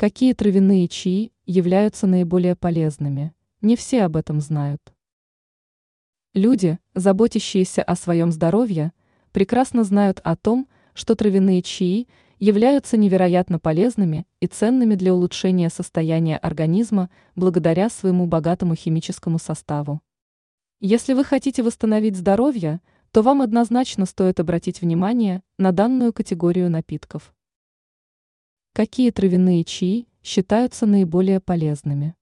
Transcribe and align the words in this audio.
Какие 0.00 0.32
травяные 0.32 0.86
чаи 0.86 1.32
являются 1.44 2.06
наиболее 2.06 2.54
полезными? 2.54 3.34
Не 3.62 3.74
все 3.74 4.04
об 4.04 4.14
этом 4.14 4.40
знают. 4.40 4.80
Люди, 6.34 6.78
заботящиеся 6.94 7.82
о 7.82 7.96
своем 7.96 8.30
здоровье, 8.30 8.92
прекрасно 9.32 9.82
знают 9.82 10.20
о 10.22 10.36
том, 10.36 10.68
что 10.94 11.16
травяные 11.16 11.62
чаи 11.62 12.06
являются 12.38 12.96
невероятно 12.96 13.58
полезными 13.58 14.24
и 14.38 14.46
ценными 14.46 14.94
для 14.94 15.12
улучшения 15.12 15.68
состояния 15.68 16.36
организма 16.36 17.10
благодаря 17.34 17.90
своему 17.90 18.26
богатому 18.26 18.76
химическому 18.76 19.40
составу. 19.40 20.00
Если 20.78 21.12
вы 21.12 21.24
хотите 21.24 21.64
восстановить 21.64 22.16
здоровье, 22.16 22.80
то 23.10 23.22
вам 23.22 23.42
однозначно 23.42 24.06
стоит 24.06 24.38
обратить 24.38 24.80
внимание 24.80 25.42
на 25.58 25.72
данную 25.72 26.12
категорию 26.12 26.70
напитков. 26.70 27.34
Какие 28.78 29.10
травяные 29.10 29.64
чаи 29.64 30.06
считаются 30.22 30.86
наиболее 30.86 31.40
полезными? 31.40 32.14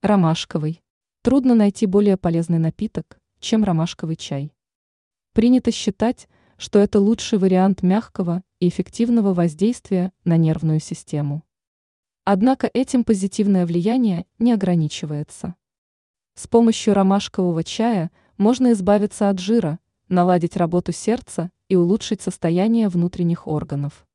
Ромашковый. 0.00 0.80
Трудно 1.22 1.56
найти 1.56 1.86
более 1.86 2.16
полезный 2.16 2.60
напиток, 2.60 3.18
чем 3.40 3.64
ромашковый 3.64 4.14
чай. 4.14 4.54
Принято 5.32 5.72
считать, 5.72 6.28
что 6.56 6.78
это 6.78 7.00
лучший 7.00 7.40
вариант 7.40 7.82
мягкого 7.82 8.44
и 8.60 8.68
эффективного 8.68 9.34
воздействия 9.34 10.12
на 10.22 10.36
нервную 10.36 10.78
систему. 10.78 11.42
Однако 12.22 12.70
этим 12.72 13.02
позитивное 13.02 13.66
влияние 13.66 14.26
не 14.38 14.52
ограничивается. 14.52 15.56
С 16.34 16.46
помощью 16.46 16.94
ромашкового 16.94 17.64
чая 17.64 18.12
можно 18.38 18.70
избавиться 18.70 19.30
от 19.30 19.40
жира, 19.40 19.80
наладить 20.08 20.56
работу 20.56 20.92
сердца 20.92 21.50
и 21.68 21.74
улучшить 21.74 22.22
состояние 22.22 22.88
внутренних 22.88 23.48
органов. 23.48 24.06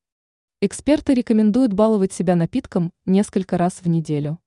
Эксперты 0.62 1.14
рекомендуют 1.14 1.72
баловать 1.72 2.12
себя 2.12 2.36
напитком 2.36 2.92
несколько 3.06 3.58
раз 3.58 3.80
в 3.82 3.88
неделю. 3.88 4.40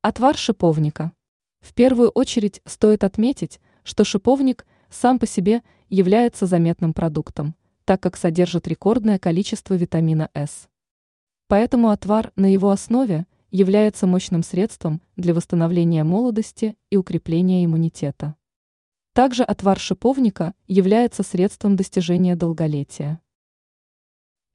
Отвар 0.00 0.34
шиповника. 0.34 1.12
В 1.60 1.74
первую 1.74 2.08
очередь 2.08 2.62
стоит 2.64 3.04
отметить, 3.04 3.60
что 3.82 4.04
шиповник 4.04 4.64
сам 4.88 5.18
по 5.18 5.26
себе 5.26 5.62
является 5.90 6.46
заметным 6.46 6.94
продуктом, 6.94 7.54
так 7.84 8.00
как 8.00 8.16
содержит 8.16 8.66
рекордное 8.66 9.18
количество 9.18 9.74
витамина 9.74 10.30
С. 10.32 10.70
Поэтому 11.48 11.90
отвар 11.90 12.32
на 12.34 12.50
его 12.50 12.70
основе 12.70 13.26
является 13.50 14.06
мощным 14.06 14.42
средством 14.42 15.02
для 15.16 15.34
восстановления 15.34 16.02
молодости 16.02 16.78
и 16.88 16.96
укрепления 16.96 17.62
иммунитета. 17.66 18.36
Также 19.12 19.42
отвар 19.42 19.78
шиповника 19.78 20.54
является 20.66 21.22
средством 21.22 21.76
достижения 21.76 22.36
долголетия. 22.36 23.20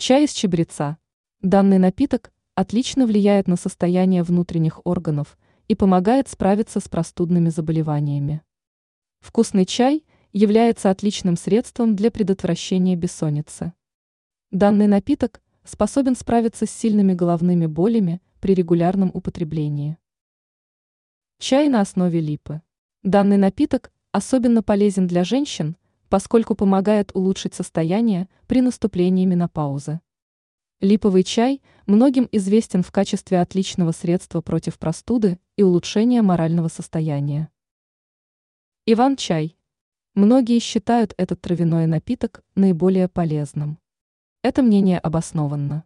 Чай 0.06 0.26
из 0.26 0.34
чабреца. 0.34 0.98
Данный 1.40 1.78
напиток 1.78 2.34
отлично 2.56 3.06
влияет 3.06 3.48
на 3.48 3.56
состояние 3.56 4.24
внутренних 4.24 4.86
органов 4.86 5.38
и 5.70 5.76
помогает 5.76 6.28
справиться 6.28 6.82
с 6.82 6.90
простудными 6.90 7.48
заболеваниями. 7.48 8.42
Вкусный 9.22 9.66
чай 9.66 10.04
является 10.34 10.90
отличным 10.90 11.38
средством 11.38 11.96
для 11.96 12.12
предотвращения 12.12 12.98
бессонницы. 12.98 13.72
Данный 14.52 14.88
напиток 14.88 15.42
способен 15.64 16.18
справиться 16.18 16.66
с 16.66 16.70
сильными 16.70 17.14
головными 17.14 17.66
болями 17.66 18.22
при 18.42 18.56
регулярном 18.56 19.10
употреблении. 19.14 19.98
Чай 21.40 21.70
на 21.70 21.80
основе 21.80 22.20
липы. 22.20 22.62
Данный 23.04 23.38
напиток 23.38 23.90
особенно 24.12 24.64
полезен 24.64 25.08
для 25.08 25.24
женщин, 25.24 25.78
поскольку 26.14 26.54
помогает 26.54 27.10
улучшить 27.16 27.56
состояние 27.56 28.30
при 28.46 28.62
наступлении 28.62 29.26
менопаузы. 29.26 30.00
Липовый 30.80 31.24
чай 31.24 31.60
многим 31.88 32.30
известен 32.32 32.84
в 32.84 32.92
качестве 32.92 33.42
отличного 33.42 33.94
средства 33.94 34.42
против 34.42 34.78
простуды 34.78 35.40
и 35.58 35.64
улучшения 35.64 36.22
морального 36.22 36.68
состояния. 36.68 37.50
Иван-чай. 38.86 39.58
Многие 40.14 40.60
считают 40.60 41.16
этот 41.18 41.42
травяной 41.42 41.88
напиток 41.88 42.44
наиболее 42.54 43.08
полезным. 43.08 43.80
Это 44.44 44.62
мнение 44.62 45.00
обоснованно. 45.00 45.84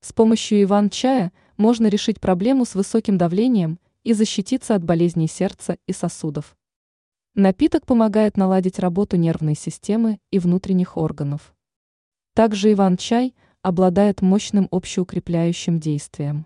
С 0.00 0.14
помощью 0.14 0.62
иван-чая 0.62 1.32
можно 1.58 1.88
решить 1.88 2.18
проблему 2.18 2.64
с 2.64 2.74
высоким 2.74 3.18
давлением 3.18 3.78
и 4.04 4.14
защититься 4.14 4.74
от 4.74 4.82
болезней 4.84 5.28
сердца 5.28 5.76
и 5.86 5.92
сосудов. 5.92 6.56
Напиток 7.42 7.86
помогает 7.86 8.36
наладить 8.36 8.78
работу 8.78 9.16
нервной 9.16 9.54
системы 9.54 10.20
и 10.30 10.38
внутренних 10.38 10.98
органов. 10.98 11.54
Также 12.34 12.70
Иван-чай 12.70 13.34
обладает 13.62 14.20
мощным 14.20 14.68
общеукрепляющим 14.70 15.80
действием. 15.80 16.44